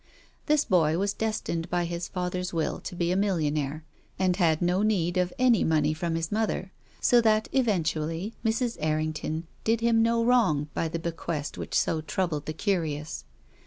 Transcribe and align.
This 0.47 0.65
boy 0.65 0.97
was 0.97 1.13
do 1.13 1.31
stined 1.31 1.69
by 1.69 1.85
his 1.85 2.07
father's 2.07 2.51
will 2.51 2.79
to 2.79 2.95
be 2.95 3.11
a 3.11 3.15
millionaire, 3.15 3.85
and 4.17 4.35
had 4.35 4.59
no 4.59 4.81
need 4.81 5.15
of 5.15 5.31
any 5.37 5.63
money 5.63 5.93
from 5.93 6.15
his 6.15 6.31
mother, 6.31 6.71
so 6.99 7.21
that, 7.21 7.47
eventually, 7.51 8.33
Mrs. 8.43 8.77
Errington 8.79 9.45
did 9.63 9.81
him 9.81 10.01
no 10.01 10.25
wrong 10.25 10.69
by 10.73 10.87
the 10.87 10.97
bequest 10.97 11.55
which 11.55 11.77
so 11.77 12.01
troubled 12.01 12.47
the 12.47 12.53
curious. 12.53 13.25